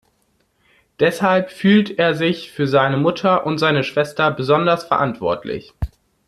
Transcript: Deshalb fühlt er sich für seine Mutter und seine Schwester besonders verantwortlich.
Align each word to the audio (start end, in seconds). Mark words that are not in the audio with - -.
Deshalb 0.99 1.51
fühlt 1.51 1.99
er 1.99 2.15
sich 2.15 2.51
für 2.51 2.65
seine 2.67 2.97
Mutter 2.97 3.45
und 3.45 3.59
seine 3.59 3.83
Schwester 3.83 4.31
besonders 4.31 4.83
verantwortlich. 4.85 5.75